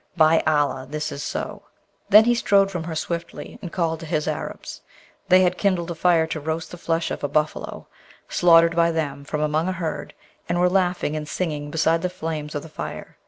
[0.17, 0.87] By Allah!
[0.89, 1.61] this is so.'
[2.09, 4.81] Then he strode from her swiftly, and called to his Arabs.
[5.29, 7.85] They had kindled a fire to roast the flesh of a buffalo,
[8.27, 10.15] slaughtered by them from among a herd,
[10.49, 13.19] and were laughing and singing beside the flames of the fire.